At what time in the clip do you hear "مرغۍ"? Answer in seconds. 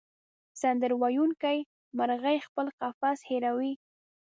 1.97-2.37